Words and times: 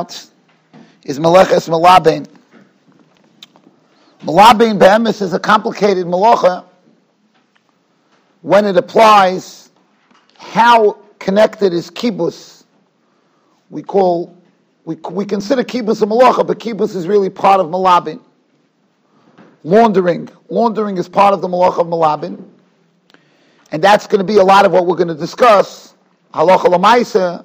is 0.00 1.20
Meleches 1.20 1.68
Malabain. 1.68 2.26
Malabain 4.22 4.76
Be'emes 4.76 5.22
is 5.22 5.32
a 5.32 5.38
complicated 5.38 6.04
malacha 6.04 6.64
when 8.42 8.64
it 8.64 8.76
applies 8.76 9.70
how 10.36 10.98
connected 11.20 11.72
is 11.72 11.92
kibus. 11.92 12.64
We 13.70 13.84
call, 13.84 14.36
we, 14.84 14.96
we 15.12 15.24
consider 15.24 15.62
kibus 15.62 16.02
a 16.02 16.06
malacha, 16.06 16.44
but 16.44 16.58
kibus 16.58 16.96
is 16.96 17.06
really 17.06 17.30
part 17.30 17.60
of 17.60 17.68
malabin. 17.68 18.20
Laundering. 19.62 20.28
Laundering 20.48 20.98
is 20.98 21.08
part 21.08 21.34
of 21.34 21.40
the 21.40 21.46
malacha 21.46 21.82
of 21.82 21.86
malabin. 21.86 22.44
And 23.70 23.80
that's 23.80 24.08
going 24.08 24.18
to 24.18 24.24
be 24.24 24.38
a 24.38 24.44
lot 24.44 24.66
of 24.66 24.72
what 24.72 24.86
we're 24.86 24.96
going 24.96 25.06
to 25.06 25.14
discuss. 25.14 25.94
Halacha 26.32 26.64
lamaisa, 26.64 27.44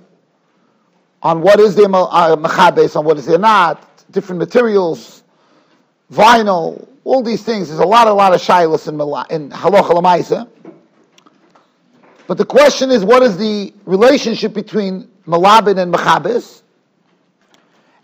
on 1.22 1.42
what 1.42 1.60
is 1.60 1.76
the 1.76 1.84
uh, 1.90 2.36
machabes, 2.36 2.96
on 2.96 3.06
what 3.06 3.18
is 3.18 3.26
there 3.26 3.38
not, 3.38 3.86
different 4.12 4.40
materials, 4.40 5.24
vinyl, 6.12 6.88
all 7.04 7.22
these 7.22 7.44
things. 7.44 7.68
There's 7.68 7.80
a 7.80 7.86
lot, 7.86 8.08
a 8.08 8.14
lot 8.14 8.34
of 8.34 8.42
shilas 8.42 8.88
in, 8.88 8.96
in 9.36 9.50
halacha 9.52 9.92
lamaisa. 9.92 10.48
But 12.28 12.38
the 12.38 12.46
question 12.46 12.92
is, 12.92 13.04
what 13.04 13.24
is 13.24 13.38
the 13.38 13.74
relationship 13.86 14.54
between 14.54 15.10
malabin 15.28 15.80
and 15.80 15.92
machabes? 15.92 16.62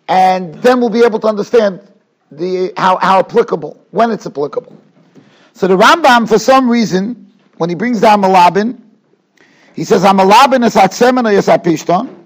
And 0.07 0.55
then 0.55 0.79
we'll 0.79 0.90
be 0.90 1.04
able 1.04 1.20
to 1.20 1.27
understand 1.27 1.82
the 2.32 2.73
how, 2.76 2.98
how 2.98 3.20
applicable, 3.20 3.79
when 3.91 4.12
it's 4.12 4.26
applicable. 4.26 4.76
So 5.54 5.68
the 5.68 5.77
Rambam, 5.77 6.27
for 6.27 6.38
some 6.38 6.70
reason, 6.70 7.32
when 7.57 7.70
he 7.70 7.76
brings 7.76 8.02
down 8.02 8.21
malabin, 8.21 8.82
he 9.73 9.84
says, 9.84 10.04
"Amalabin 10.04 10.66
is 10.66 10.76
atzemen 10.76 11.26
or 11.26 11.57
pishton." 11.59 12.24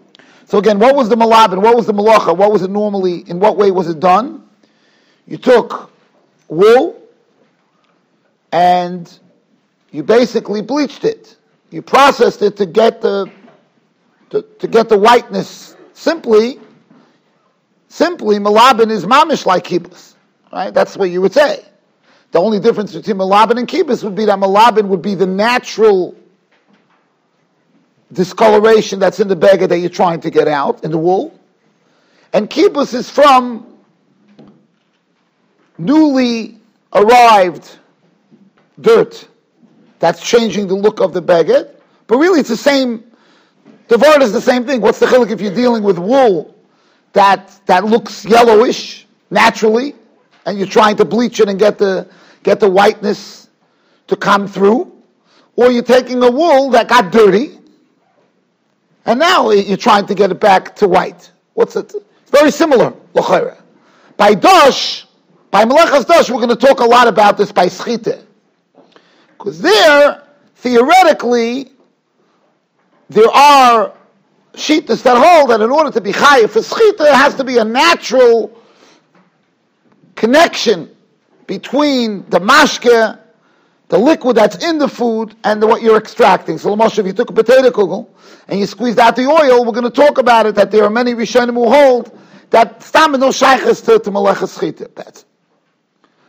So 0.49 0.57
again, 0.57 0.79
what 0.79 0.95
was 0.95 1.09
the 1.09 1.15
malabin? 1.15 1.61
What 1.61 1.75
was 1.75 1.85
the 1.85 1.93
malacha? 1.93 2.35
What 2.35 2.51
was 2.51 2.63
it 2.63 2.71
normally? 2.71 3.19
In 3.29 3.39
what 3.39 3.55
way 3.55 3.69
was 3.69 3.87
it 3.87 3.99
done? 3.99 4.49
You 5.27 5.37
took 5.37 5.91
wool 6.47 6.99
and 8.51 9.19
you 9.91 10.01
basically 10.01 10.63
bleached 10.63 11.05
it. 11.05 11.37
You 11.69 11.83
processed 11.83 12.41
it 12.41 12.57
to 12.57 12.65
get 12.65 12.99
the 12.99 13.31
to, 14.31 14.41
to 14.41 14.67
get 14.67 14.89
the 14.89 14.97
whiteness. 14.97 15.75
Simply, 15.93 16.59
simply 17.87 18.39
malabin 18.39 18.89
is 18.89 19.05
mamish 19.05 19.45
like 19.45 19.65
kibus, 19.65 20.15
right? 20.51 20.73
That's 20.73 20.97
what 20.97 21.11
you 21.11 21.21
would 21.21 21.33
say. 21.33 21.63
The 22.31 22.39
only 22.39 22.59
difference 22.59 22.95
between 22.95 23.17
malabin 23.17 23.59
and 23.59 23.67
kibus 23.67 24.03
would 24.03 24.15
be 24.15 24.25
that 24.25 24.39
malabin 24.39 24.87
would 24.87 25.03
be 25.03 25.13
the 25.13 25.27
natural 25.27 26.15
discoloration 28.13 28.99
that's 28.99 29.19
in 29.19 29.27
the 29.27 29.35
beggar 29.35 29.67
that 29.67 29.79
you're 29.79 29.89
trying 29.89 30.19
to 30.21 30.29
get 30.29 30.47
out 30.47 30.83
in 30.83 30.91
the 30.91 30.97
wool. 30.97 31.37
And 32.33 32.49
kibus 32.49 32.93
is 32.93 33.09
from 33.09 33.77
newly 35.77 36.57
arrived 36.93 37.77
dirt 38.81 39.27
that's 39.99 40.21
changing 40.21 40.67
the 40.67 40.75
look 40.75 40.99
of 41.01 41.13
the 41.13 41.21
beggar. 41.21 41.69
But 42.07 42.17
really, 42.17 42.39
it's 42.39 42.49
the 42.49 42.57
same. 42.57 43.03
The 43.87 43.97
word 43.97 44.21
is 44.21 44.31
the 44.31 44.41
same 44.41 44.65
thing. 44.65 44.81
What's 44.81 44.99
the 44.99 45.05
chiluk 45.05 45.31
if 45.31 45.41
you're 45.41 45.53
dealing 45.53 45.83
with 45.83 45.97
wool 45.97 46.55
that 47.13 47.59
that 47.65 47.85
looks 47.85 48.25
yellowish 48.25 49.07
naturally, 49.29 49.95
and 50.45 50.57
you're 50.57 50.67
trying 50.67 50.95
to 50.97 51.05
bleach 51.05 51.39
it 51.39 51.49
and 51.49 51.59
get 51.59 51.77
the 51.77 52.07
get 52.43 52.59
the 52.59 52.69
whiteness 52.69 53.49
to 54.07 54.15
come 54.15 54.47
through, 54.47 54.91
or 55.55 55.71
you're 55.71 55.83
taking 55.83 56.23
a 56.23 56.31
wool 56.31 56.69
that 56.71 56.87
got 56.87 57.11
dirty 57.11 57.58
and 59.09 59.19
now 59.19 59.49
you're 59.49 59.75
trying 59.75 60.05
to 60.05 60.13
get 60.13 60.29
it 60.29 60.39
back 60.39 60.75
to 60.75 60.87
white. 60.87 61.31
What's 61.55 61.75
it? 61.75 61.91
It's 61.95 62.29
very 62.29 62.51
similar, 62.51 62.91
By 64.17 64.35
Dosh, 64.35 65.05
by 65.49 65.65
Melechas 65.65 66.05
Dosh, 66.05 66.29
we're 66.29 66.45
going 66.45 66.55
to 66.55 66.55
talk 66.55 66.79
a 66.79 66.85
lot 66.85 67.07
about 67.07 67.35
this 67.35 67.51
by 67.51 67.65
Schite. 67.65 68.23
Because 69.29 69.59
there, 69.59 70.21
theoretically, 70.57 71.71
there 73.09 73.31
are 73.31 73.93
shitas 74.53 75.01
that 75.01 75.17
hold 75.17 75.49
that 75.49 75.61
in 75.61 75.71
order 75.71 75.89
to 75.89 76.01
be 76.01 76.11
chayiv 76.11 76.51
for 76.51 76.59
schita, 76.59 76.99
there 76.99 77.15
has 77.15 77.33
to 77.33 77.43
be 77.43 77.57
a 77.57 77.65
natural 77.65 78.55
connection 80.13 80.95
between 81.47 82.29
the 82.29 82.39
mashke 82.39 83.17
the 83.89 83.97
liquid 83.97 84.37
that's 84.37 84.63
in 84.63 84.77
the 84.77 84.87
food 84.87 85.35
and 85.43 85.61
the, 85.61 85.67
what 85.67 85.81
you're 85.81 85.97
extracting. 85.97 86.57
So, 86.57 86.75
Lamoshe, 86.75 86.99
if 86.99 87.05
you 87.07 87.13
took 87.13 87.31
a 87.31 87.33
potato 87.33 87.69
kugel 87.71 88.07
and 88.47 88.59
you 88.59 88.65
squeezed 88.67 88.99
out 88.99 89.15
the 89.15 89.25
oil, 89.25 89.65
we're 89.65 89.73
going 89.73 89.83
to 89.83 89.89
talk 89.89 90.19
about 90.19 90.45
it, 90.45 90.55
that 90.55 90.71
there 90.71 90.83
are 90.83 90.89
many 90.89 91.13
Rishonim 91.13 91.55
who 91.55 91.69
hold 91.69 92.17
that 92.51 92.81
stam 92.83 93.13
no 93.13 93.31
shaykhs 93.31 93.81
to, 93.81 93.99
to 93.99 94.11
malachas 94.11 94.59
chita. 94.59 94.89
That's 94.95 95.25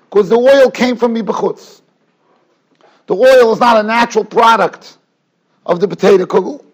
because 0.08 0.28
the 0.28 0.36
oil 0.36 0.70
came 0.70 0.96
from 0.96 1.14
mibachutz. 1.14 1.82
The 3.06 3.14
oil 3.14 3.52
is 3.52 3.60
not 3.60 3.76
a 3.76 3.82
natural 3.82 4.24
product 4.24 4.96
of 5.66 5.80
the 5.80 5.88
potato 5.88 6.24
kugel, 6.24 6.64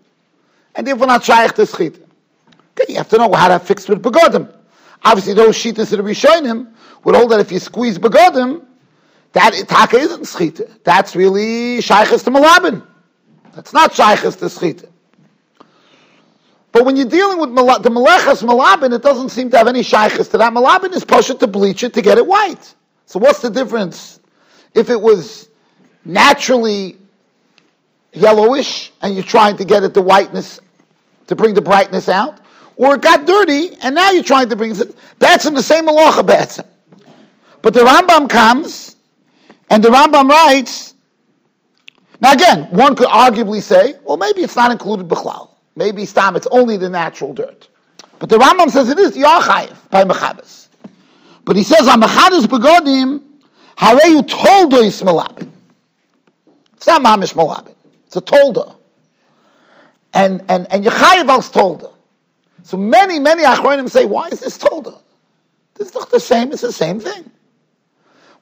and 0.74 0.86
therefore 0.86 1.08
not 1.08 1.24
shaykh 1.24 1.52
to 1.54 1.62
schita. 1.62 2.00
Okay, 2.78 2.92
you 2.92 2.96
have 2.96 3.08
to 3.08 3.18
know 3.18 3.32
how 3.32 3.48
to 3.48 3.58
fix 3.58 3.88
with 3.88 4.02
begodim. 4.02 4.52
Obviously, 5.04 5.34
those 5.34 5.56
shitas 5.56 5.90
that 5.90 5.98
are 5.98 6.02
Rishonim 6.04 6.72
would 7.02 7.14
hold 7.16 7.32
that 7.32 7.40
if 7.40 7.50
you 7.50 7.58
squeeze 7.58 7.98
begodim, 7.98 8.64
that 9.32 9.52
taka 9.68 9.96
isn't 9.98 10.22
schita. 10.22 10.70
That's 10.84 11.14
really 11.14 11.78
shaykhis 11.78 12.24
to 12.24 12.30
malabin. 12.30 12.86
That's 13.54 13.72
not 13.72 13.92
shaykhis 13.92 14.38
to 14.38 14.46
schita. 14.46 14.88
But 16.72 16.84
when 16.84 16.96
you're 16.96 17.08
dealing 17.08 17.38
with 17.38 17.50
mal- 17.50 17.80
the 17.80 17.88
malachas 17.88 18.42
malabin, 18.42 18.94
it 18.94 19.02
doesn't 19.02 19.30
seem 19.30 19.50
to 19.50 19.58
have 19.58 19.68
any 19.68 19.80
shaykhis 19.80 20.30
to 20.32 20.38
that. 20.38 20.52
Malabin 20.52 20.92
is 20.92 21.04
pushed 21.04 21.40
to 21.40 21.46
bleach 21.46 21.82
it 21.82 21.94
to 21.94 22.02
get 22.02 22.18
it 22.18 22.26
white. 22.26 22.74
So 23.06 23.18
what's 23.18 23.40
the 23.40 23.50
difference 23.50 24.20
if 24.74 24.90
it 24.90 25.00
was 25.00 25.48
naturally 26.04 26.98
yellowish 28.12 28.92
and 29.00 29.14
you're 29.14 29.24
trying 29.24 29.56
to 29.56 29.64
get 29.64 29.84
it 29.84 29.94
the 29.94 30.02
whiteness 30.02 30.60
to 31.28 31.36
bring 31.36 31.54
the 31.54 31.62
brightness 31.62 32.08
out, 32.08 32.38
or 32.76 32.96
it 32.96 33.00
got 33.00 33.26
dirty 33.26 33.76
and 33.82 33.94
now 33.94 34.10
you're 34.10 34.22
trying 34.22 34.48
to 34.50 34.56
bring 34.56 34.72
it. 34.72 34.96
That's 35.18 35.46
in 35.46 35.54
the 35.54 35.62
same 35.62 35.86
malacha 35.86 36.26
betzim. 36.26 36.66
But 37.62 37.74
the 37.74 37.80
Rambam 37.80 38.28
comes 38.28 38.95
and 39.70 39.82
the 39.82 39.88
Rambam 39.88 40.28
writes, 40.28 40.94
now 42.20 42.32
again, 42.32 42.64
one 42.70 42.96
could 42.96 43.08
arguably 43.08 43.60
say, 43.60 43.94
well, 44.04 44.16
maybe 44.16 44.42
it's 44.42 44.56
not 44.56 44.70
included 44.70 45.08
b'chlal. 45.08 45.50
Maybe 45.74 46.06
stam, 46.06 46.36
it's 46.36 46.46
only 46.50 46.76
the 46.76 46.88
natural 46.88 47.34
dirt. 47.34 47.68
But 48.18 48.30
the 48.30 48.38
Rambam 48.38 48.70
says 48.70 48.88
it 48.88 48.98
is 48.98 49.16
yachayev 49.16 49.76
by 49.90 50.04
mechabes. 50.04 50.68
But 51.44 51.56
he 51.56 51.62
says 51.62 51.86
on 51.86 52.00
mechabes 52.00 52.46
begodim, 52.46 53.22
are 53.78 54.08
you 54.08 54.22
told 54.22 54.72
is 54.74 55.02
malabin. 55.02 55.50
It's 56.76 56.86
not 56.86 57.02
mamish 57.02 57.34
malabin. 57.34 57.74
It's 58.06 58.16
a 58.16 58.20
tolda. 58.22 58.74
And 60.14 60.42
and 60.48 60.66
and 60.72 60.84
Yechayev 60.84 61.28
al 61.28 61.42
tolda. 61.42 61.92
So 62.62 62.78
many 62.78 63.18
many 63.18 63.42
achronim 63.42 63.90
say, 63.90 64.06
why 64.06 64.28
is 64.28 64.40
this 64.40 64.56
tolda? 64.56 64.98
This 65.74 65.88
is 65.88 65.94
not 65.94 66.10
the 66.10 66.20
same. 66.20 66.52
It's 66.52 66.62
the 66.62 66.72
same 66.72 67.00
thing. 67.00 67.30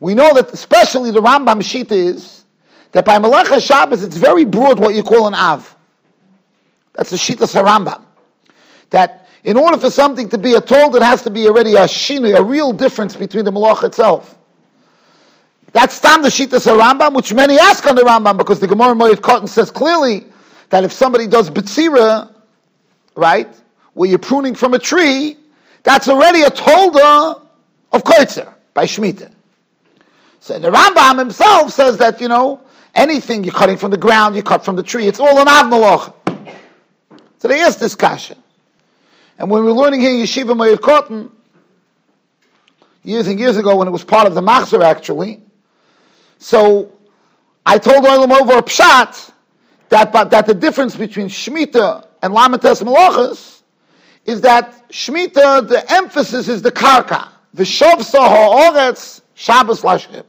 We 0.01 0.15
know 0.15 0.35
that 0.35 0.53
especially 0.53 1.11
the 1.11 1.21
Rambam 1.21 1.61
Shita 1.61 1.93
is 1.93 2.45
that 2.93 3.05
by 3.05 3.19
Malacha 3.19 3.65
Shabbos 3.65 4.03
it's 4.03 4.17
very 4.17 4.45
broad 4.45 4.79
what 4.79 4.95
you 4.95 5.03
call 5.03 5.27
an 5.27 5.35
Av. 5.35 5.75
That's 6.95 7.11
the 7.11 7.17
Shita 7.17 7.47
Rambam. 7.63 8.03
That 8.91 9.29
in 9.45 9.57
order 9.57 9.77
for 9.77 9.91
something 9.91 10.29
to 10.31 10.39
be 10.39 10.55
a 10.55 10.61
told, 10.61 10.97
it 10.97 11.03
has 11.03 11.23
to 11.23 11.31
be 11.31 11.47
already 11.47 11.75
a 11.75 11.85
shinu, 11.85 12.37
a 12.37 12.43
real 12.43 12.73
difference 12.73 13.15
between 13.15 13.45
the 13.45 13.53
Malach 13.53 13.85
itself. 13.85 14.39
That's 15.73 15.99
Tam 16.01 16.23
the 16.23 16.29
Shita 16.29 16.59
Rambam, 16.79 17.15
which 17.15 17.35
many 17.35 17.59
ask 17.59 17.87
on 17.87 17.97
the 17.97 18.03
Rambam 18.03 18.39
because 18.39 18.61
the 18.61 18.69
Gemara 18.69 18.95
Moed 18.95 19.17
Katan 19.17 19.49
says 19.49 19.71
clearly 19.71 20.25
that 20.71 20.85
if 20.85 20.93
somebody 20.93 21.27
does 21.27 21.51
Bitsira, 21.51 22.33
right, 23.17 23.49
where 23.93 24.09
you're 24.09 24.19
pruning 24.19 24.55
from 24.55 24.75
a 24.75 24.79
tree, 24.79 25.37
that's 25.83 26.09
already 26.09 26.43
a 26.43 26.51
tolda 26.51 27.43
of 27.93 28.05
Koitzer 28.05 28.53
by 28.73 28.85
Shemitah. 28.85 29.33
So 30.45 30.59
the 30.59 30.71
Rambam 30.71 31.19
himself 31.19 31.73
says 31.73 31.97
that, 31.97 32.21
you 32.21 32.29
know, 32.29 32.61
anything 32.95 33.45
you're 33.45 33.55
cutting 33.55 33.79
from 33.79 33.91
the 33.91 33.97
ground, 33.97 34.37
you 34.37 34.43
cut 34.43 34.63
from 34.63 34.77
the 34.77 34.83
tree, 34.83 35.07
it's 35.07 35.19
all 35.19 35.39
an 35.39 35.49
av 35.49 36.15
So 37.39 37.51
asked 37.51 37.81
this 37.81 37.95
question. 37.95 38.37
And 39.39 39.51
when 39.51 39.65
we 39.65 39.73
were 39.73 39.79
learning 39.79 40.03
here 40.03 40.13
Yeshiva 40.13 40.55
Moed 40.55 40.81
Katan, 40.81 41.31
years 43.05 43.27
and 43.27 43.41
years 43.41 43.57
ago 43.57 43.75
when 43.77 43.89
it 43.89 43.91
was 43.91 44.05
part 44.05 44.27
of 44.27 44.35
the 44.35 44.43
Machzor 44.43 44.85
actually, 44.85 45.41
so 46.37 46.93
I 47.65 47.79
told 47.79 48.05
Olam 48.05 48.39
over 48.39 48.61
pshat 48.61 49.33
that, 49.89 50.13
but, 50.13 50.29
that 50.29 50.45
the 50.45 50.53
difference 50.53 50.95
between 50.95 51.29
Shemitah 51.29 52.07
and 52.21 52.35
Lamates 52.35 52.83
Malachas 52.83 53.63
is 54.27 54.43
that 54.43 54.91
Shemitah, 54.91 55.67
the 55.67 55.91
emphasis 55.91 56.49
is 56.49 56.61
the 56.61 56.71
karka. 56.71 57.29
The 57.55 57.63
Shavsa 57.63 58.29
ha'oretz 58.29 59.23
Shabbos 59.33 59.81
Lashim. 59.81 60.27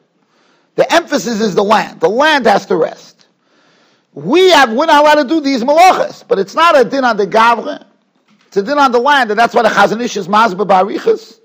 The 0.75 0.92
emphasis 0.94 1.42
is 1.42 1.56
the 1.56 1.63
land. 1.63 2.00
The 2.01 2.10
land 2.10 2.45
has 2.45 2.66
to 2.68 2.75
rest. 2.75 3.27
We 4.13 4.51
have, 4.51 4.72
we're 4.72 4.86
not 4.86 5.04
allowed 5.04 5.24
to 5.24 5.27
do 5.27 5.42
these 5.42 5.63
malachas, 5.63 6.25
but 6.27 6.39
it's 6.39 6.56
not 6.56 6.80
a 6.80 6.86
din 6.86 7.04
on 7.04 7.18
the 7.18 7.27
gavre. 7.27 7.86
It's 8.48 8.57
a 8.57 8.63
din 8.63 8.77
on 8.77 8.92
the 8.92 9.00
land, 9.00 9.30
and 9.31 9.39
that's 9.39 9.54
why 9.54 9.63
the 9.63 9.69
Chazon 9.69 10.01
Ish 10.01 10.18
is 10.18 10.27
Mazba 10.27 10.66
Barichas. 10.66 11.39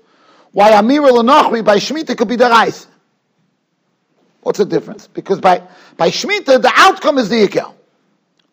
Why 0.51 0.71
Amir 0.71 1.01
Lenochri 1.01 1.63
by 1.63 1.77
Shemitah 1.77 2.17
could 2.17 2.27
be 2.27 2.35
the 2.35 2.49
Reis. 2.49 2.87
What's 4.41 4.57
the 4.57 4.65
difference? 4.65 5.07
Because 5.07 5.39
by, 5.39 5.61
by 5.97 6.09
Shemitah, 6.09 6.61
the 6.61 6.71
outcome 6.75 7.17
is 7.17 7.29
the 7.29 7.47
Ikel. 7.47 7.73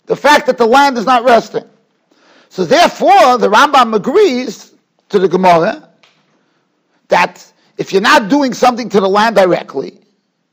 The 0.07 0.17
fact 0.17 0.47
that 0.47 0.59
the 0.59 0.67
land 0.67 0.97
is 0.99 1.07
not 1.07 1.25
resting. 1.25 1.65
So 2.51 2.65
therefore, 2.65 3.39
the 3.39 3.49
Rambam 3.49 3.95
agrees 3.95 4.75
to 5.11 5.19
the 5.19 5.29
Gemara 5.29 5.89
that 7.09 7.53
if 7.77 7.93
you're 7.93 8.03
not 8.03 8.29
doing 8.29 8.55
something 8.55 8.89
to 8.91 9.01
the 9.01 9.09
land 9.09 9.37
directly, 9.37 10.01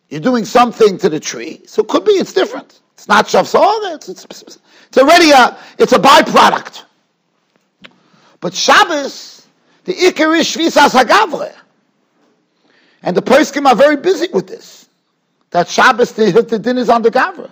you're 0.09 0.21
doing 0.21 0.45
something 0.45 0.97
to 0.99 1.09
the 1.09 1.19
tree. 1.19 1.61
So 1.65 1.81
it 1.81 1.87
could 1.87 2.05
be 2.05 2.11
it's 2.11 2.33
different. 2.33 2.81
It's 2.93 3.07
not 3.07 3.25
shafsor. 3.25 3.59
Oh, 3.61 3.93
it's, 3.95 4.09
it's, 4.09 4.25
it's 4.25 4.97
already 4.97 5.31
a 5.31 5.57
it's 5.77 5.93
a 5.93 5.99
byproduct. 5.99 6.83
But 8.39 8.53
Shabbos, 8.53 9.47
the 9.85 9.93
ikar 9.93 10.37
is 10.37 10.47
shvisas 10.47 10.91
hagavre, 10.91 11.53
and 13.01 13.17
the 13.17 13.21
poskim 13.21 13.65
are 13.67 13.75
very 13.75 13.97
busy 13.97 14.27
with 14.31 14.47
this. 14.47 14.87
That 15.51 15.67
Shabbos 15.67 16.11
the, 16.13 16.31
the 16.47 16.59
din 16.59 16.77
is 16.77 16.89
on 16.89 17.01
the 17.01 17.11
gavra. 17.11 17.51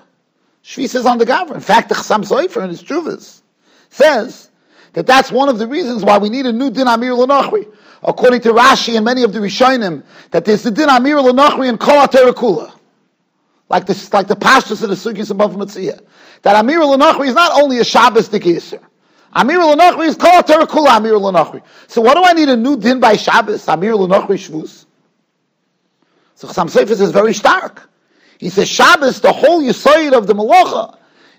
Shvis 0.63 0.95
is 0.95 1.05
on 1.05 1.17
the 1.17 1.25
gavra. 1.25 1.55
In 1.55 1.61
fact, 1.61 1.89
the 1.89 1.95
Chassam 1.95 2.23
Sofer 2.23 2.63
in 2.63 2.69
his 2.69 2.83
Chuvas 2.83 3.41
says 3.89 4.49
that 4.93 5.05
that's 5.05 5.31
one 5.31 5.49
of 5.49 5.59
the 5.59 5.67
reasons 5.67 6.03
why 6.03 6.17
we 6.17 6.29
need 6.29 6.45
a 6.45 6.53
new 6.53 6.69
din 6.69 6.87
amir 6.87 7.13
l'nochri. 7.13 7.72
According 8.05 8.41
to 8.41 8.49
Rashi 8.49 8.95
and 8.95 9.05
many 9.05 9.23
of 9.23 9.31
the 9.31 9.39
Rishonim, 9.39 10.03
that 10.31 10.43
there's 10.43 10.63
the 10.63 10.71
din 10.71 10.89
amir 10.89 11.21
l'nochri 11.21 11.69
and 11.69 11.79
kol 11.79 12.05
kula. 12.05 12.73
Like 13.69 13.85
the, 13.85 14.09
like 14.11 14.27
the 14.27 14.35
pastors 14.35 14.83
of 14.83 14.89
the 14.89 14.95
Sugis 14.95 15.31
above 15.31 15.53
Matziyah. 15.55 16.01
That 16.41 16.59
amir 16.59 16.83
l'nochri 16.83 17.27
is 17.27 17.35
not 17.35 17.59
only 17.61 17.79
a 17.79 17.83
Shabbos 17.85 18.27
dikiser. 18.27 18.83
Amir 19.31 19.59
l'nochri 19.59 20.07
is 20.07 20.17
kol 20.17 20.41
kula 20.41 20.97
amir 20.97 21.17
l'nochri. 21.17 21.63
So 21.87 22.01
what 22.01 22.15
do 22.15 22.23
I 22.23 22.33
need 22.33 22.49
a 22.49 22.57
new 22.57 22.75
din 22.75 22.99
by 22.99 23.15
Shabbos? 23.15 23.67
Amir 23.69 23.93
shvus. 23.93 24.85
So 26.35 26.49
Chassam 26.49 26.69
Sofer 26.69 26.95
says 26.95 27.11
very 27.11 27.33
stark. 27.33 27.89
He 28.37 28.49
says 28.49 28.67
Shabbos, 28.67 29.21
the 29.21 29.31
whole 29.31 29.61
Yisoid 29.61 30.11
of 30.11 30.27
the 30.27 30.33
Malacha, 30.33 30.97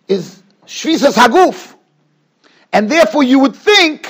is 0.09 0.43
Shvisas 0.67 1.13
Haguf. 1.13 1.75
And 2.73 2.91
therefore 2.91 3.23
you 3.23 3.41
would 3.41 3.55
think 3.55 4.09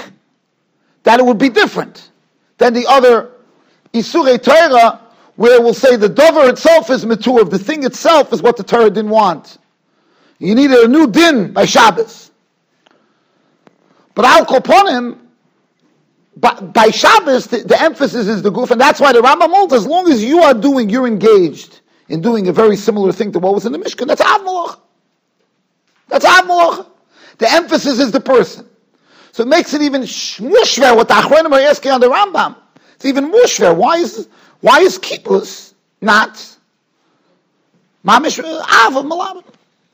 that 1.03 1.19
it 1.19 1.27
would 1.27 1.39
be 1.39 1.49
different 1.49 2.11
than 2.59 2.75
the 2.75 2.87
other 2.87 3.33
Isurei 3.93 4.43
Torah, 4.43 5.01
where 5.37 5.61
we'll 5.61 5.75
say 5.75 5.97
the 5.97 6.09
dover 6.09 6.49
itself 6.49 6.91
is 6.91 7.05
mature, 7.07 7.45
the 7.45 7.59
thing 7.59 7.85
itself 7.85 8.33
is 8.33 8.43
what 8.43 8.57
the 8.57 8.63
Torah 8.63 8.91
didn't 8.91 9.11
want. 9.11 9.59
You 10.39 10.55
needed 10.55 10.79
a 10.79 10.89
new 10.89 11.07
din 11.07 11.53
by 11.53 11.65
Shabbos. 11.65 12.31
But 14.15 14.25
I'll 14.25 14.41
Al 14.41 14.47
Koponim, 14.47 15.19
by, 16.37 16.55
by 16.61 16.91
Shabbos, 16.91 17.47
the, 17.47 17.59
the, 17.59 17.81
emphasis 17.81 18.27
is 18.27 18.43
the 18.43 18.51
goof, 18.51 18.71
and 18.71 18.81
that's 18.81 19.01
why 19.01 19.13
the 19.13 19.21
Rambam 19.21 19.51
holds, 19.51 19.73
as 19.73 19.87
long 19.87 20.11
as 20.11 20.23
you 20.23 20.41
are 20.41 20.55
doing, 20.55 20.91
you're 20.91 21.07
engaged 21.07 21.81
in 22.09 22.21
doing 22.21 22.49
a 22.49 22.53
very 22.53 22.77
similar 22.77 23.13
thing 23.13 23.33
to 23.33 23.39
what 23.39 23.55
was 23.55 23.67
in 23.67 23.73
the 23.73 23.79
Mishkan, 23.79 24.07
that's 24.07 24.21
Av. 24.21 24.81
That's 26.09 26.25
Av. 26.25 26.91
The 27.39 27.51
emphasis 27.51 27.99
is 27.99 28.13
the 28.13 28.21
person. 28.21 28.69
So 29.35 29.43
it 29.43 29.49
makes 29.49 29.75
it 29.75 29.83
even 29.83 30.03
mushver 30.03 30.95
what 30.95 31.09
the 31.09 31.15
Achronim 31.15 31.51
are 31.51 31.61
asking 31.61 31.91
on 31.91 32.01
the 32.01 32.09
Rambam. 32.09 32.55
It's 32.95 33.05
even 33.05 33.33
mushver. 33.33 33.75
Why 33.77 33.97
is 33.97 34.29
why 34.61 34.79
is 34.79 34.97
kibus 34.97 35.75
not 36.01 36.35
mamish 38.07 38.39
av 38.39 38.97
of 38.97 39.05
malabin? 39.05 39.43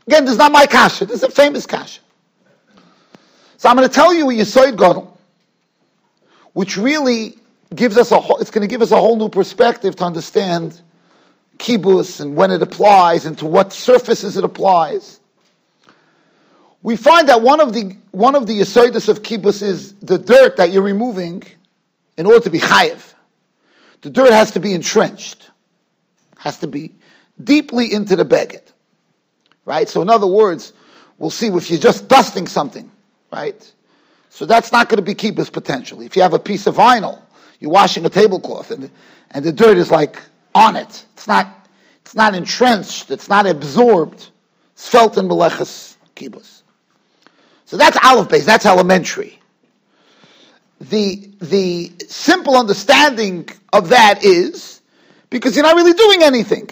Again, 0.07 0.27
this 0.27 0.33
is 0.33 0.39
not 0.39 0.53
my 0.53 0.67
kasha. 0.67 1.07
This 1.07 1.17
is 1.17 1.23
a 1.23 1.31
famous 1.31 1.65
kasha. 1.65 2.03
So 3.57 3.71
I'm 3.71 3.77
going 3.77 3.89
to 3.89 3.95
tell 3.95 4.13
you 4.13 4.29
a 4.29 4.35
Yisoid 4.35 4.77
Gadol, 4.77 5.19
which 6.53 6.77
really 6.77 7.39
gives 7.75 7.97
us 7.97 8.13
a 8.13 8.21
whole, 8.21 8.37
it's 8.41 8.51
going 8.51 8.69
to 8.69 8.71
give 8.71 8.83
us 8.83 8.91
a 8.91 8.97
whole 8.97 9.17
new 9.17 9.31
perspective 9.31 9.97
to 9.97 10.05
understand 10.05 10.79
kibus 11.57 12.21
and 12.21 12.37
when 12.37 12.51
it 12.51 12.61
applies 12.61 13.25
and 13.25 13.39
to 13.39 13.47
what 13.47 13.73
surfaces 13.73 14.37
it 14.37 14.45
applies 14.45 15.19
we 16.83 16.97
find 16.97 17.29
that 17.29 17.43
one 17.43 17.61
of 17.61 17.73
the 17.73 17.97
one 18.11 18.35
of 18.35 18.47
the 18.47 18.61
yisoidus 18.61 19.09
of 19.09 19.23
kibus 19.23 19.63
is 19.63 19.95
the 19.97 20.19
dirt 20.19 20.57
that 20.57 20.73
you're 20.73 20.83
removing 20.83 21.43
in 22.17 22.27
order 22.27 22.41
to 22.41 22.51
be 22.51 22.59
chayiv. 22.59 23.15
The 24.01 24.11
dirt 24.11 24.33
has 24.33 24.53
to 24.53 24.61
be 24.61 24.73
entrenched, 24.73 25.51
has 26.39 26.59
to 26.61 26.67
be 26.67 26.95
deeply 27.43 27.93
into 27.93 28.17
the 28.17 28.25
beged, 28.25 28.63
right? 29.67 29.89
So 29.89 30.01
in 30.01 30.09
other 30.09 30.27
words, 30.27 30.73
we'll 31.19 31.31
see 31.31 31.49
if 31.49 31.71
you're 31.71 31.79
just 31.79 32.09
dusting 32.09 32.47
something, 32.47 32.91
right? 33.31 33.73
So 34.31 34.47
that's 34.47 34.73
not 34.73 34.89
going 34.89 34.97
to 34.97 35.03
be 35.03 35.15
kibus 35.15 35.53
potentially. 35.53 36.07
If 36.07 36.17
you 36.17 36.23
have 36.23 36.33
a 36.33 36.39
piece 36.39 36.67
of 36.67 36.77
vinyl, 36.77 37.21
you're 37.59 37.71
washing 37.71 38.07
a 38.07 38.11
tablecloth, 38.11 38.71
and 38.71 38.91
and 39.33 39.45
the 39.45 39.53
dirt 39.53 39.77
is 39.77 39.91
like 39.91 40.21
on 40.55 40.77
it. 40.77 41.05
It's 41.13 41.29
not 41.29 41.69
it's 42.01 42.15
not 42.15 42.35
entrenched. 42.35 43.11
It's 43.11 43.29
not 43.29 43.47
absorbed. 43.47 44.31
It's 44.73 44.89
felt 44.89 45.19
in 45.19 45.29
meleches 45.29 45.97
kibus. 46.17 46.60
So 47.71 47.77
that's 47.77 47.97
Aleph 48.05 48.29
base, 48.29 48.45
that's 48.45 48.67
elementary. 48.67 49.39
The, 50.81 51.31
the 51.41 51.93
simple 52.09 52.57
understanding 52.57 53.49
of 53.73 53.91
that 53.91 54.25
is 54.25 54.81
because 55.31 55.55
you're 55.55 55.65
not 55.65 55.77
really 55.77 55.93
doing 55.93 56.25
anything. 56.25 56.69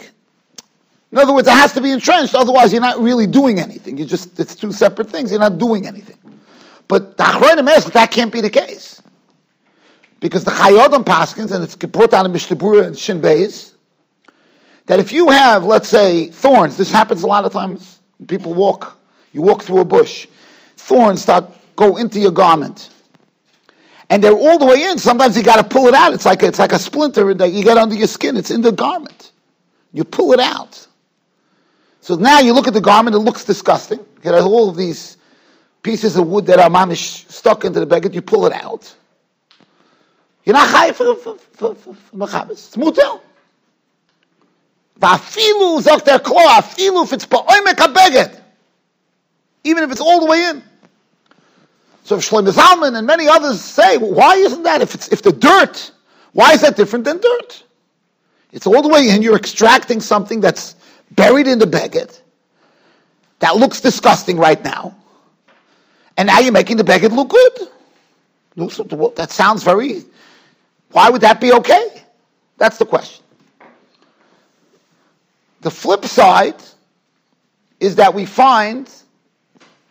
In 1.13 1.19
other 1.19 1.33
words, 1.33 1.47
it 1.47 1.53
has 1.53 1.73
to 1.75 1.81
be 1.81 1.93
entrenched, 1.93 2.35
otherwise 2.35 2.73
you're 2.73 2.83
not 2.83 3.01
really 3.01 3.29
doing 3.29 3.61
anything. 3.61 3.97
You 3.97 4.07
just, 4.07 4.41
it's 4.41 4.57
two 4.57 4.73
separate 4.73 5.09
things, 5.09 5.31
you're 5.31 5.39
not 5.39 5.59
doing 5.59 5.87
anything. 5.87 6.19
But 6.89 7.17
the 7.17 7.23
Achronim 7.23 7.71
ask 7.71 7.93
that 7.93 8.11
can't 8.11 8.33
be 8.33 8.41
the 8.41 8.51
case. 8.51 9.01
Because 10.19 10.43
the 10.43 10.51
Chayei 10.51 10.85
Adam 10.85 11.05
Paskins, 11.05 11.53
and 11.53 11.63
it's 11.63 11.77
brought 11.77 12.11
down 12.11 12.27
in 12.27 12.33
Mishnah 12.33 12.59
and 12.81 12.99
Shin 12.99 13.21
Beis, 13.21 13.75
that 14.87 14.99
if 14.99 15.13
you 15.13 15.29
have, 15.31 15.63
let's 15.63 15.89
say, 15.89 16.27
thorns, 16.27 16.77
this 16.77 16.91
happens 16.91 17.23
a 17.23 17.29
lot 17.29 17.45
of 17.45 17.53
times, 17.53 18.01
people 18.27 18.53
walk, 18.53 18.99
you 19.33 19.43
walk 19.43 19.63
through 19.63 19.79
a 19.79 19.85
bush, 19.85 20.27
thorns 20.89 21.23
start 21.23 21.45
go 21.77 21.97
into 21.97 22.19
your 22.19 22.33
garment. 22.33 22.91
And 24.11 24.25
they're 24.25 24.33
all 24.33 24.59
the 24.59 24.65
way 24.65 24.83
in. 24.85 24.99
Sometimes 24.99 25.37
you 25.37 25.43
got 25.43 25.57
to 25.57 25.65
pull 25.65 25.87
it 25.87 25.95
out. 25.95 26.15
It's 26.15 26.25
like 26.25 26.43
it's 26.43 26.59
like 26.59 26.73
a 26.73 26.79
splinter 26.79 27.35
that 27.35 27.53
you 27.53 27.63
get 27.63 27.77
under 27.77 27.95
your 27.95 28.09
skin. 28.09 28.37
It's 28.37 28.51
in 28.51 28.63
the 28.63 28.73
garment. 28.73 29.33
You 29.93 30.05
pull 30.05 30.33
it 30.33 30.41
out. 30.41 30.87
So 32.01 32.17
now 32.17 32.41
you 32.41 32.55
look 32.55 32.67
at 32.67 32.75
the 32.75 32.81
garment. 32.81 33.15
It 33.15 33.21
looks 33.21 33.45
disgusting. 33.45 34.01
It 34.23 34.33
has 34.33 34.45
all 34.45 34.71
of 34.71 34.77
these 34.77 35.19
pieces 35.83 36.17
of 36.17 36.27
wood 36.27 36.47
that 36.47 36.59
are 36.59 36.71
mamish 36.71 37.31
stuck 37.31 37.65
into 37.65 37.81
the 37.81 37.87
beggar. 37.87 38.09
You 38.09 38.23
pull 38.23 38.47
it 38.47 38.53
out. 38.53 38.93
You're 40.45 40.55
not 40.55 40.69
high 40.69 40.93
for 40.93 41.15
for 41.17 41.37
for 41.37 41.75
for, 41.75 41.95
for 41.95 42.17
mutel. 42.17 43.21
If 45.01 45.37
it's 47.13 47.27
ba'oimek 47.27 48.41
even 49.65 49.85
if 49.85 49.91
it's 49.93 50.01
all 50.01 50.21
the 50.21 50.27
way 50.27 50.45
in. 50.45 50.63
So 52.09 52.17
Shlomo 52.17 52.51
Zalman 52.51 52.97
and 52.97 53.07
many 53.07 53.29
others 53.29 53.61
say, 53.61 53.99
well, 53.99 54.15
why 54.15 54.37
isn't 54.37 54.63
that? 54.63 54.81
If 54.81 54.95
it's 54.95 55.09
if 55.09 55.21
the 55.21 55.31
dirt, 55.31 55.93
why 56.33 56.55
is 56.55 56.63
that 56.63 56.75
different 56.75 57.05
than 57.05 57.21
dirt? 57.21 57.63
It's 58.51 58.67
all 58.67 58.81
the 58.81 58.89
way 58.89 59.11
in. 59.11 59.21
You're 59.21 59.37
extracting 59.37 60.01
something 60.01 60.41
that's 60.41 60.75
buried 61.11 61.47
in 61.47 61.59
the 61.59 61.67
beged 61.67 62.19
that 63.41 63.57
looks 63.57 63.83
disgusting 63.83 64.39
right 64.39 64.65
now, 64.65 64.97
and 66.17 66.29
now 66.29 66.39
you're 66.39 66.51
making 66.51 66.79
the 66.79 66.83
beged 66.83 67.13
look 67.13 67.29
good. 67.29 67.69
That 69.17 69.31
sounds 69.31 69.63
very. 69.63 70.03
Why 70.93 71.11
would 71.11 71.21
that 71.21 71.43
be 71.43 71.53
okay? 71.53 72.05
That's 72.57 72.79
the 72.79 72.87
question. 72.87 73.23
The 75.61 75.71
flip 75.71 76.07
side 76.07 76.63
is 77.81 77.97
that 77.97 78.15
we 78.15 78.25
find 78.25 78.91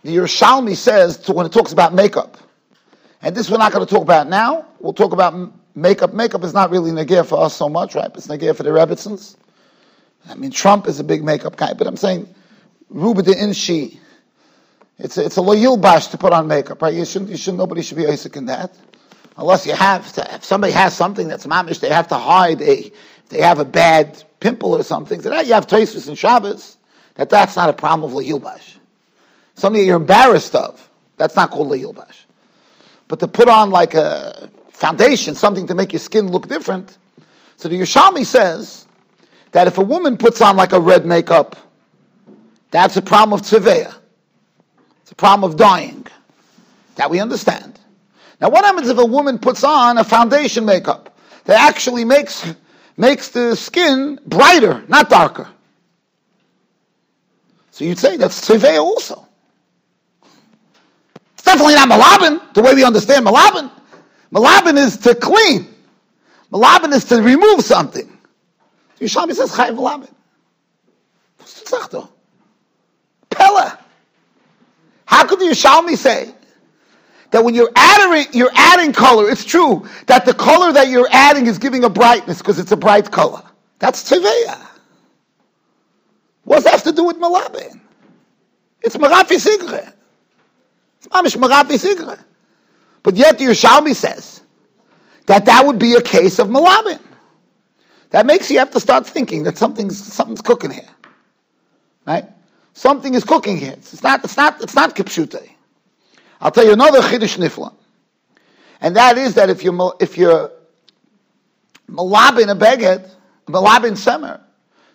the 0.08 0.16
Yerushalmi 0.16 0.78
says 0.78 1.28
when 1.28 1.46
it 1.46 1.52
talks 1.52 1.74
about 1.74 1.94
makeup, 1.94 2.38
and 3.22 3.36
this 3.36 3.50
we're 3.50 3.58
not 3.58 3.74
going 3.74 3.86
to 3.86 3.94
talk 3.94 4.04
about 4.04 4.30
now. 4.30 4.66
We'll 4.80 4.94
talk 4.94 5.12
about 5.12 5.52
makeup. 5.76 6.14
Makeup 6.14 6.46
is 6.46 6.54
not 6.54 6.72
really 6.72 6.92
negir 6.92 7.26
for 7.26 7.44
us 7.44 7.54
so 7.54 7.68
much, 7.68 7.94
right? 7.94 8.10
It's 8.16 8.28
negir 8.28 8.56
for 8.56 8.64
the 8.64 8.70
Rebbetzins. 8.70 9.36
I 10.30 10.36
mean, 10.36 10.52
Trump 10.52 10.88
is 10.88 11.02
a 11.02 11.04
big 11.04 11.26
makeup 11.26 11.58
guy, 11.58 11.74
but 11.74 11.88
I'm 11.88 11.98
saying 11.98 12.34
Ruba 12.90 13.22
de 13.22 13.34
Inshi. 13.34 14.00
It's 14.98 15.18
a, 15.18 15.26
it's 15.26 15.36
a 15.36 15.42
loyal 15.42 15.76
bash 15.76 16.08
to 16.08 16.18
put 16.18 16.32
on 16.32 16.48
makeup, 16.48 16.82
right? 16.82 16.94
You 16.94 17.04
shouldn't, 17.04 17.30
you 17.30 17.36
shouldn't, 17.36 17.58
nobody 17.58 17.82
should 17.82 17.98
be 17.98 18.08
Isaac 18.08 18.38
in 18.38 18.46
that. 18.46 18.74
Unless 19.36 19.68
you 19.68 19.74
have 19.74 20.10
to, 20.14 20.36
if 20.36 20.46
somebody 20.46 20.72
has 20.72 20.96
something 20.96 21.28
that's 21.28 21.46
mamish, 21.46 21.82
they 21.82 21.90
have 21.90 22.08
to 22.08 22.18
hide 22.18 22.62
a, 22.62 22.94
they 23.28 23.42
have 23.42 23.60
a 23.60 23.66
bad 23.66 24.24
pimple 24.40 24.74
or 24.74 24.84
something. 24.84 25.22
So 25.22 25.32
that 25.32 25.48
you 25.48 25.54
have 25.54 25.68
Tosus 25.68 26.08
and 26.08 26.18
Shabbos, 26.18 26.78
that 27.16 27.30
that's 27.30 27.58
not 27.58 27.70
a 27.70 27.74
problem 27.74 28.10
of 28.10 28.14
loyal 28.14 28.40
bash 28.40 28.77
something 29.58 29.82
that 29.82 29.86
you're 29.86 29.98
embarrassed 29.98 30.56
of. 30.56 30.90
That's 31.18 31.36
not 31.36 31.52
called 31.52 31.70
leilbash. 31.70 32.16
But 33.08 33.20
to 33.20 33.28
put 33.28 33.50
on 33.50 33.72
like 33.72 33.96
a 33.96 34.50
foundation, 34.70 35.36
something 35.36 35.68
to 35.68 35.76
make 35.76 35.92
your 35.92 36.00
skin 36.00 36.32
look 36.32 36.48
different. 36.48 36.98
So 37.58 37.68
the 37.68 37.80
Yerushalmi 37.80 38.26
says 38.26 38.86
that 39.52 39.68
if 39.68 39.78
a 39.80 39.84
woman 39.84 40.18
puts 40.18 40.42
on 40.42 40.56
like 40.56 40.74
a 40.74 40.80
red 40.80 41.06
makeup, 41.06 41.56
that's 42.70 42.98
a 42.98 43.02
problem 43.02 43.40
of 43.40 43.46
tzeveya. 43.46 43.94
It's 45.02 45.12
a 45.12 45.16
problem 45.16 45.50
of 45.50 45.58
dying. 45.58 46.06
That 46.96 47.10
we 47.10 47.20
understand. 47.20 47.80
Now, 48.40 48.50
what 48.50 48.66
happens 48.66 48.90
if 48.90 48.98
a 48.98 49.06
woman 49.06 49.40
puts 49.40 49.64
on 49.64 49.98
a 49.98 50.04
foundation 50.04 50.66
makeup 50.66 51.18
that 51.46 51.60
actually 51.60 52.06
makes, 52.06 52.54
makes 52.96 53.30
the 53.30 53.56
skin 53.56 54.20
brighter, 54.26 54.84
not 54.88 55.10
darker? 55.10 55.48
So 57.72 57.86
you'd 57.86 58.00
say 58.00 58.18
that's 58.18 58.48
Tzivea 58.48 58.80
also. 58.80 59.27
Definitely 61.48 61.76
not 61.76 61.88
Malabin, 61.88 62.54
the 62.54 62.62
way 62.62 62.74
we 62.74 62.84
understand 62.84 63.26
Malabin. 63.26 63.72
Malabin 64.34 64.76
is 64.78 64.98
to 64.98 65.16
clean. 65.16 65.66
Malabin 66.52 66.92
is 66.92 67.06
to 67.06 67.22
remove 67.22 67.62
something. 67.62 68.06
Yerushalmi 69.00 69.34
says 69.34 69.54
Chayiv 69.54 69.78
Malabin. 69.78 70.10
Pella. 73.30 73.80
How 75.06 75.26
could 75.26 75.40
the 75.40 75.46
Yerushalmi 75.46 75.96
say 75.96 76.36
that 77.32 77.46
when 77.46 77.56
you're 77.56 77.72
adding, 77.78 78.26
you're 78.34 78.52
adding 78.54 78.92
color, 78.92 79.30
it's 79.30 79.46
true 79.46 79.88
that 80.08 80.26
the 80.26 80.34
color 80.34 80.74
that 80.74 80.90
you're 80.90 81.08
adding 81.12 81.48
is 81.48 81.58
giving 81.58 81.86
a 81.86 81.90
brightness 81.90 82.40
because 82.40 82.60
it's 82.60 82.74
a 82.74 82.78
bright 82.78 83.10
color. 83.10 83.42
That's 83.80 84.04
Tzeveya. 84.04 84.68
What's 86.44 86.66
that 86.66 86.72
have 86.72 86.84
to 86.84 86.92
do 86.92 87.06
with 87.06 87.16
Malabin? 87.16 87.80
It's 88.82 88.98
Marafi 88.98 89.40
Sigre. 89.40 89.94
Ah, 91.12 91.24
Sigre. 91.24 92.18
But 93.04 93.16
yet 93.16 93.38
the 93.38 93.46
Yerushalmi 93.46 93.96
says 93.96 94.42
that 95.28 95.46
that 95.46 95.66
would 95.66 95.80
be 95.80 95.94
a 95.96 96.02
case 96.02 96.40
of 96.40 96.48
Malabin. 96.48 97.00
That 98.10 98.26
makes 98.26 98.50
you 98.50 98.60
have 98.60 98.72
to 98.72 98.80
start 98.80 99.06
thinking 99.06 99.44
that 99.44 99.58
something's, 99.58 99.98
something's 99.98 100.42
cooking 100.42 100.72
here. 100.72 100.90
Right? 102.06 102.26
Something 102.74 103.14
is 103.14 103.24
cooking 103.24 103.58
here. 103.58 103.74
It's 103.74 104.04
not, 104.04 104.24
it's 104.24 104.38
not, 104.38 104.62
it's 104.62 104.76
not 104.76 104.96
kipshute. 104.96 105.50
I'll 106.40 106.52
tell 106.52 106.66
you 106.66 106.74
another 106.74 107.02
chiddush 107.02 107.38
nifla. 107.38 107.74
And 108.80 108.96
that 108.96 109.18
is 109.18 109.36
that 109.36 109.50
if 109.50 109.64
you're, 109.64 109.96
if 110.00 110.18
you're 110.18 110.52
malabin 111.90 112.52
a 112.52 112.56
beged, 112.56 113.10
malabin 113.48 113.94
semer, 113.94 114.42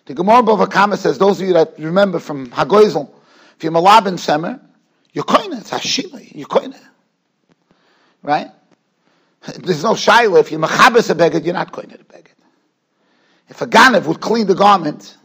the 0.05 0.13
Gemara 0.13 0.41
Bava 0.43 0.69
Kama 0.69 0.97
says, 0.97 1.17
those 1.17 1.41
of 1.41 1.47
you 1.47 1.53
that 1.53 1.77
remember 1.77 2.19
from 2.19 2.47
Hagoizel, 2.47 3.09
if 3.57 3.63
you're 3.63 3.73
malabin 3.73 4.13
semer, 4.13 4.59
you're 5.13 5.23
koine, 5.23 5.57
it's 5.57 5.71
hashila, 5.71 6.35
you're 6.35 6.47
koine. 6.47 6.77
Right? 8.21 8.51
There's 9.59 9.83
no 9.83 9.93
shaila, 9.93 10.39
if 10.39 10.51
you're 10.51 10.59
machabes 10.59 11.09
a 11.09 11.15
beged, 11.15 11.45
you're 11.45 11.53
not 11.53 11.71
koine 11.71 11.93
a 11.93 12.03
beged. 12.03 12.27
If 13.49 13.61
a 13.61 13.67
ganav 13.67 14.05
would 14.07 14.19
clean 14.19 14.47
the 14.47 14.55
garment, 14.55 15.17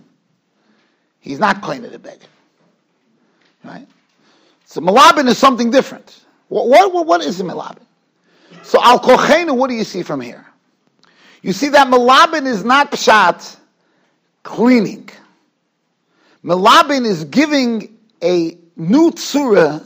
he's 1.21 1.39
not 1.39 1.63
koine 1.63 1.93
a 1.93 1.99
beged. 1.99 2.21
Right? 3.65 3.87
So 4.67 4.81
malabin 4.81 5.29
is 5.29 5.39
something 5.39 5.71
different. 5.71 6.25
What, 6.49 6.69
what, 6.69 7.07
what 7.07 7.21
is 7.23 7.41
a 7.41 7.45
malabin? 7.45 7.85
So 8.63 8.83
al 8.83 8.99
kochenu, 8.99 9.57
what 9.57 9.71
do 9.71 9.75
you 9.75 9.85
see 9.85 10.03
from 10.03 10.21
here? 10.21 10.45
You 11.43 11.53
see 11.53 11.69
that 11.71 11.89
malabin 11.89 12.47
is 12.47 12.65
not 12.65 12.93
pshat, 12.93 13.57
cleaning. 14.43 15.09
Malabin 16.45 17.07
is 17.07 17.25
giving 17.25 17.97
a 18.23 18.59
new 18.79 19.11
tzura, 19.11 19.85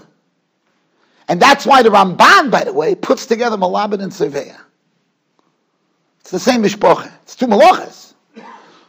and 1.29 1.41
that's 1.41 1.67
why 1.67 1.83
the 1.83 1.89
Ramban, 1.89 2.51
by 2.51 2.65
the 2.65 2.73
way, 2.73 2.95
puts 2.95 3.27
together 3.27 3.57
malabin 3.57 4.03
and 4.03 4.13
seveya. 4.13 4.59
It's 6.21 6.31
the 6.31 6.39
same 6.39 6.63
mishpoche. 6.63 7.11
It's 7.23 7.35
two 7.35 7.47
malachas. 7.47 8.15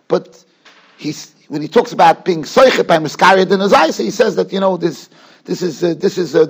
But 0.08 0.44
he's, 0.98 1.34
when 1.48 1.62
he 1.62 1.68
talks 1.68 1.92
about 1.92 2.26
being 2.26 2.44
soichet 2.44 2.86
by 2.86 2.98
miskariad 2.98 3.52
and 3.52 3.62
azayis, 3.62 4.00
he 4.00 4.12
says 4.12 4.36
that, 4.36 4.54
you 4.54 4.60
know, 4.60 4.78
this, 4.78 5.10
this 5.46 5.62
is 5.62 5.84
uh, 5.84 5.94
this 5.96 6.18
is 6.18 6.36
uh, 6.36 6.46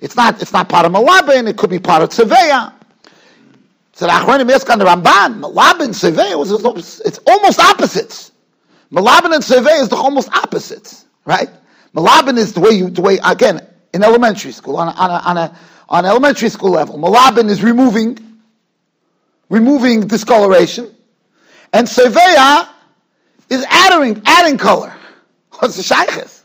it's 0.00 0.16
not 0.16 0.40
it's 0.40 0.52
not 0.52 0.68
part 0.68 0.86
of 0.86 0.92
Malabin. 0.92 1.48
It 1.48 1.56
could 1.56 1.70
be 1.70 1.78
part 1.78 2.02
of 2.02 2.08
Tzeveya. 2.08 2.72
So 3.92 4.06
the 4.06 4.12
Achronim 4.12 4.50
ask 4.50 4.68
on 4.70 4.78
the 4.78 4.84
Ramban, 4.86 5.40
Malabin 5.40 5.88
Tzeveya 5.88 6.38
was 6.38 7.00
it's 7.04 7.18
almost 7.26 7.60
opposites. 7.60 8.32
Malabin 8.90 9.34
and 9.34 9.44
Tzeveya 9.44 9.82
is 9.82 9.88
the 9.90 9.96
almost 9.96 10.30
opposites, 10.34 11.04
right? 11.26 11.50
Malabin 11.94 12.36
is 12.38 12.52
the 12.52 12.60
way 12.60 12.70
you 12.70 12.90
the 12.90 13.02
way 13.02 13.18
again 13.24 13.66
in 13.92 14.02
elementary 14.02 14.52
school 14.52 14.76
on 14.76 14.88
a, 14.88 14.90
on 14.92 15.10
a, 15.10 15.14
on 15.14 15.36
a 15.36 15.58
on 15.88 16.06
elementary 16.06 16.48
school 16.48 16.70
level. 16.70 16.98
Malabin 16.98 17.48
is 17.48 17.62
removing 17.62 18.18
removing 19.48 20.06
discoloration, 20.06 20.94
and 21.72 21.86
Tzeveya 21.86 22.68
is 23.48 23.64
adding 23.68 24.22
adding 24.26 24.58
color. 24.58 24.94
What's 25.58 25.76
the 25.76 25.82
shaykhs? 25.82 26.44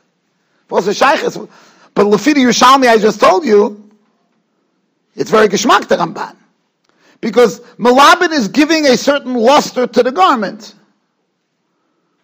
What's 0.70 0.86
the 0.86 0.94
shaykhs? 0.94 1.38
But 1.94 2.06
Lafidi 2.08 2.38
Yerushalmi, 2.38 2.88
I 2.88 2.98
just 2.98 3.20
told 3.20 3.46
you, 3.46 3.92
it's 5.16 5.30
very 5.30 5.48
geschmack 5.48 5.88
to 5.90 5.98
Ramban. 5.98 6.36
Because 7.22 7.60
Malabin 7.78 8.32
is 8.32 8.48
giving 8.48 8.88
a 8.88 8.98
certain 8.98 9.36
luster 9.36 9.88
to 9.88 10.04
the 10.04 10.12
garment. 10.12 10.74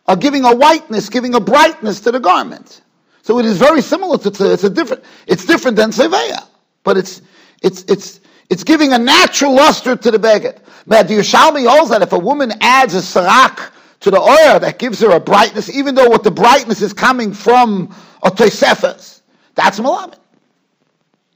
Or 0.07 0.15
giving 0.15 0.43
a 0.43 0.55
whiteness, 0.55 1.07
giving 1.07 1.35
a 1.35 1.39
brightness 1.39 1.99
to 2.01 2.11
the 2.11 2.19
garment. 2.19 2.81
So 3.29 3.37
it 3.37 3.45
is 3.45 3.59
very 3.59 3.83
similar 3.83 4.17
to, 4.17 4.51
it's 4.51 4.63
a 4.63 4.71
different, 4.71 5.03
it's 5.27 5.45
different 5.45 5.77
than 5.77 5.91
Seveya. 5.91 6.47
But 6.83 6.97
it's, 6.97 7.21
it's, 7.61 7.83
it's, 7.83 8.21
it's 8.49 8.63
giving 8.63 8.91
a 8.91 8.97
natural 8.97 9.53
luster 9.53 9.95
to 9.95 10.09
the 10.09 10.17
beged. 10.17 10.57
But 10.87 11.07
the 11.07 11.13
Yerushalmi 11.13 11.69
holds 11.69 11.91
that 11.91 12.01
if 12.01 12.11
a 12.11 12.17
woman 12.17 12.51
adds 12.59 12.95
a 12.95 13.01
sarak 13.01 13.69
to 13.99 14.09
the 14.09 14.19
oil, 14.19 14.59
that 14.59 14.79
gives 14.79 14.99
her 15.01 15.11
a 15.11 15.19
brightness, 15.19 15.69
even 15.69 15.93
though 15.93 16.09
what 16.09 16.23
the 16.23 16.31
brightness 16.31 16.81
is 16.81 16.91
coming 16.91 17.31
from 17.31 17.95
a 18.23 18.31
tosefes. 18.31 19.21
That's 19.53 19.79
Malabin. 19.79 20.17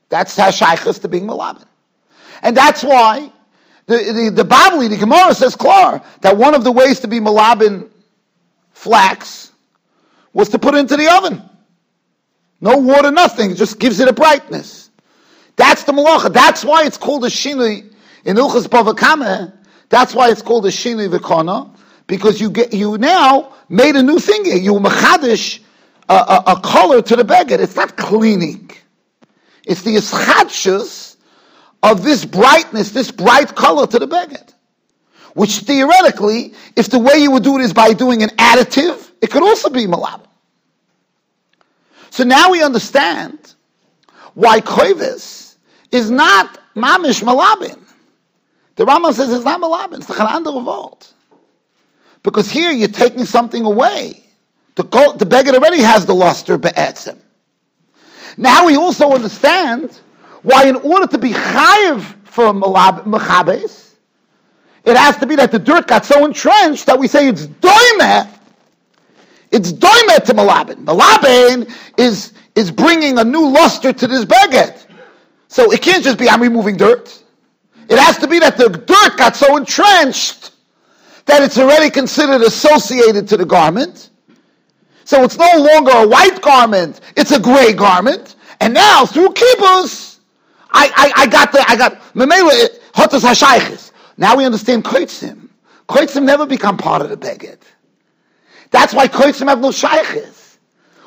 That's 0.10 0.36
Hashaychus 0.36 1.00
to 1.04 1.08
being 1.08 1.28
Malabin. 1.28 1.68
And 2.42 2.58
that's 2.58 2.84
why 2.84 3.32
the, 3.86 3.98
the, 3.98 4.44
the 4.44 4.50
Babli, 4.50 4.90
the 4.90 4.98
Gemara 4.98 5.36
says 5.36 5.56
klar, 5.56 6.02
that 6.22 6.38
one 6.38 6.56
of 6.56 6.64
the 6.64 6.72
ways 6.72 7.02
to 7.02 7.08
be 7.08 7.20
Malabin 7.20 7.88
flax 8.72 9.52
was 10.34 10.50
to 10.50 10.58
put 10.58 10.74
it 10.74 10.80
into 10.80 10.98
the 10.98 11.16
oven. 11.16 11.52
No 12.64 12.78
water, 12.78 13.12
nothing. 13.12 13.52
It 13.52 13.58
just 13.58 13.78
gives 13.78 14.00
it 14.00 14.08
a 14.08 14.14
brightness. 14.14 14.90
That's 15.58 15.84
the 15.84 15.92
malacha. 15.92 16.32
That's 16.32 16.64
why 16.64 16.86
it's 16.86 16.98
called 16.98 17.26
a 17.26 17.28
shinui 17.28 17.94
in 18.24 18.38
Ilchas 18.38 18.68
Bavakame. 18.68 19.52
That's 19.90 20.16
why 20.16 20.32
it's 20.32 20.42
called 20.42 20.66
a 20.66 20.70
shinui 20.70 21.14
v'kona, 21.14 21.76
because 22.08 22.40
you 22.40 22.50
get 22.50 22.74
you 22.74 22.98
now 22.98 23.54
made 23.68 23.98
a 23.98 24.02
new 24.02 24.18
thing. 24.18 24.46
You 24.46 24.76
machadish 24.76 25.60
a, 26.08 26.14
a, 26.14 26.44
a 26.48 26.62
color 26.62 27.02
to 27.02 27.18
the 27.18 27.26
beggar. 27.26 27.56
It's 27.62 27.76
not 27.76 27.98
cleaning. 27.98 28.72
It's 29.66 29.82
the 29.82 29.98
ischadshus 29.98 31.18
of 31.84 32.02
this 32.02 32.24
brightness, 32.24 32.92
this 32.92 33.12
bright 33.12 33.54
color 33.56 33.88
to 33.88 34.00
the 34.00 34.08
beggar. 34.08 34.46
Which 35.34 35.58
theoretically, 35.58 36.54
if 36.78 36.90
the 36.90 37.00
way 37.00 37.18
you 37.18 37.32
would 37.32 37.44
do 37.44 37.58
it 37.58 37.62
is 37.62 37.74
by 37.74 37.92
doing 37.92 38.24
an 38.24 38.30
additive, 38.30 39.12
it 39.22 39.32
could 39.32 39.44
also 39.44 39.70
be 39.70 39.86
malabin. 39.86 40.28
So 42.14 42.24
now 42.24 42.52
we 42.52 42.62
understand 42.62 43.56
why 44.36 44.62
koivis 44.62 45.56
is 45.92 46.12
not 46.12 46.60
mamish 46.76 47.24
malabin. 47.24 47.80
The 48.76 48.86
Rambam 48.86 49.16
says 49.16 49.34
it's 49.34 49.44
not 49.44 49.60
malabin, 49.60 49.98
it's 49.98 50.06
the 50.06 50.14
Chanan 50.14 50.46
revolt. 50.46 51.12
Because 52.22 52.52
here 52.52 52.70
you're 52.70 52.88
taking 52.88 53.26
something 53.26 53.66
away 53.66 54.24
the, 54.76 55.16
the 55.18 55.26
beggar 55.26 55.54
already 55.54 55.82
has 55.82 56.06
the 56.06 56.14
luster 56.14 56.60
be'etzim. 56.60 57.18
Now 58.38 58.68
we 58.68 58.78
also 58.78 59.10
understand 59.10 60.00
why 60.44 60.66
in 60.66 60.76
order 60.76 61.08
to 61.08 61.18
be 61.18 61.32
chayiv 61.32 62.02
for 62.26 62.54
mechabes, 62.54 63.96
it 64.86 64.96
has 64.96 65.18
to 65.18 65.26
be 65.26 65.36
that 65.38 65.52
the 65.52 65.58
dirt 65.58 65.88
got 65.88 66.06
so 66.06 66.24
entrenched 66.26 66.86
that 66.86 67.00
we 67.00 67.08
say 67.08 67.28
it's 67.28 67.48
doime. 67.48 68.28
It's 69.54 69.72
doime 69.72 70.20
to 70.26 70.34
malabin. 70.34 70.84
Malabin 70.84 71.72
is, 71.98 72.34
is 72.56 72.72
bringing 72.72 73.20
a 73.20 73.24
new 73.24 73.48
luster 73.48 73.94
to 73.94 74.08
this 74.08 74.26
beggar. 74.26 74.74
So 75.48 75.72
it 75.72 75.84
can't 75.84 76.04
just 76.04 76.18
be 76.18 76.28
I'm 76.28 76.42
removing 76.42 76.76
dirt. 76.76 77.24
It 77.88 78.00
has 78.00 78.18
to 78.18 78.28
be 78.28 78.40
that 78.40 78.58
the 78.58 78.70
dirt 78.70 79.18
got 79.18 79.36
so 79.36 79.56
entrenched 79.56 80.52
that 81.26 81.44
it's 81.44 81.60
already 81.60 81.92
considered 81.92 82.42
associated 82.42 83.28
to 83.28 83.38
the 83.38 83.46
garment. 83.46 84.10
So 85.06 85.24
it's 85.24 85.38
no 85.38 85.52
longer 85.56 85.92
a 85.92 86.08
white 86.08 86.42
garment, 86.42 87.02
it's 87.16 87.32
a 87.32 87.40
gray 87.40 87.74
garment. 87.74 88.36
And 88.60 88.74
now 88.74 89.06
through 89.06 89.30
kibus, 89.30 90.20
I, 90.72 90.90
I, 90.96 91.24
I 91.24 91.28
got 91.28 91.52
the, 91.52 91.64
I 91.68 91.76
got, 91.76 92.02
memela, 92.14 92.70
hotas 92.94 93.22
hashayches. 93.22 93.92
Now 94.18 94.36
we 94.36 94.46
understand 94.46 94.84
koitzim. 94.84 95.50
Koitzim 95.88 96.24
never 96.24 96.48
become 96.48 96.78
part 96.78 97.04
of 97.04 97.10
the 97.10 97.18
beged. 97.18 97.60
That's 98.74 98.94
why 98.94 99.08
koitzim 99.08 99.48
have 99.48 99.62
no 99.62 99.70
shayches. 99.70 100.58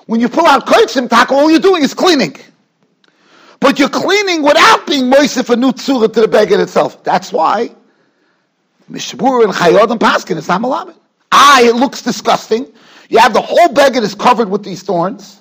When 0.06 0.20
you 0.20 0.28
pull 0.28 0.46
out 0.46 0.66
koitzim, 0.66 1.10
taka, 1.10 1.34
all 1.34 1.50
you're 1.50 1.58
doing 1.58 1.82
is 1.82 1.92
cleaning. 1.92 2.36
But 3.58 3.80
you're 3.80 3.88
cleaning 3.88 4.42
without 4.42 4.86
being 4.86 5.10
moisif 5.10 5.50
a 5.50 5.56
new 5.56 5.72
tzura 5.72 6.12
to 6.14 6.20
the 6.20 6.28
beged 6.28 6.60
itself. 6.60 7.02
That's 7.02 7.32
why 7.32 7.74
Mishbur 8.90 9.44
and 9.44 9.52
Chayod 9.52 9.90
and 9.90 10.00
Paskin, 10.00 10.38
it's 10.38 10.46
not 10.46 10.60
malabit. 10.60 10.96
Ah, 11.32 11.60
it 11.60 11.74
looks 11.74 12.02
disgusting. 12.02 12.72
You 13.08 13.18
have 13.18 13.32
the 13.32 13.42
whole 13.42 13.68
beggar 13.72 14.00
is 14.00 14.14
covered 14.14 14.48
with 14.48 14.62
these 14.62 14.84
thorns, 14.84 15.40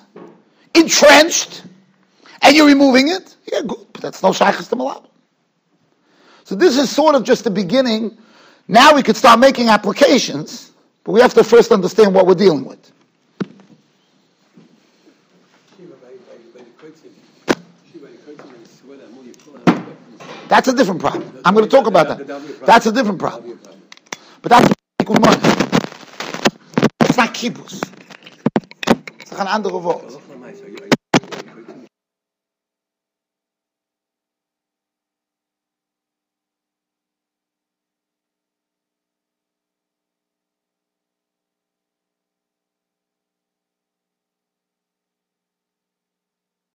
entrenched, 0.74 1.62
and 2.42 2.56
you're 2.56 2.66
removing 2.66 3.08
it. 3.08 3.36
Yeah, 3.52 3.60
good, 3.62 3.86
but 3.92 4.02
that's 4.02 4.20
no 4.20 4.32
shaykhs 4.32 4.66
to 4.68 4.76
malab. 4.76 5.06
So 6.42 6.56
this 6.56 6.76
is 6.76 6.90
sort 6.90 7.14
of 7.14 7.22
just 7.22 7.44
the 7.44 7.50
beginning. 7.50 8.18
Now 8.66 8.96
we 8.96 9.04
could 9.04 9.16
start 9.16 9.38
making 9.38 9.68
applications, 9.68 10.72
but 11.06 11.12
we 11.12 11.20
have 11.20 11.32
to 11.34 11.44
first 11.44 11.70
understand 11.70 12.12
what 12.12 12.26
we're 12.26 12.34
dealing 12.34 12.64
with. 12.64 12.92
That's 20.48 20.66
a 20.68 20.72
different 20.74 21.00
problem. 21.00 21.32
I'm 21.44 21.54
going 21.54 21.64
to 21.64 21.70
talk 21.70 21.86
about 21.86 22.08
that. 22.08 22.66
That's 22.66 22.86
a 22.86 22.92
different 22.92 23.20
problem. 23.20 23.58
But 24.42 24.50
that's 24.50 24.74
tikkun 25.00 25.20
money. 25.20 25.38
It's 27.02 27.16
not 27.16 27.32
kibus. 27.34 27.80
It's 29.20 29.32
an 29.32 29.46
andere 29.46 29.78
Wort. 29.78 30.12